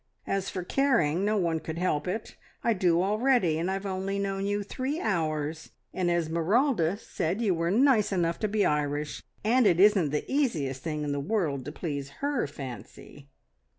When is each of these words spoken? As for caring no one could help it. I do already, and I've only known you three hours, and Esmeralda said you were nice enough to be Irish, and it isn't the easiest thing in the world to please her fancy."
As 0.25 0.49
for 0.49 0.63
caring 0.63 1.23
no 1.23 1.37
one 1.37 1.59
could 1.59 1.77
help 1.77 2.07
it. 2.07 2.35
I 2.63 2.73
do 2.73 3.03
already, 3.03 3.59
and 3.59 3.69
I've 3.69 3.85
only 3.85 4.17
known 4.17 4.47
you 4.47 4.63
three 4.63 4.99
hours, 4.99 5.69
and 5.93 6.09
Esmeralda 6.09 6.97
said 6.97 7.39
you 7.39 7.53
were 7.53 7.69
nice 7.69 8.11
enough 8.11 8.39
to 8.39 8.47
be 8.47 8.65
Irish, 8.65 9.21
and 9.43 9.67
it 9.67 9.79
isn't 9.79 10.09
the 10.09 10.25
easiest 10.27 10.81
thing 10.81 11.03
in 11.03 11.11
the 11.11 11.19
world 11.19 11.65
to 11.65 11.71
please 11.71 12.09
her 12.23 12.47
fancy." 12.47 13.29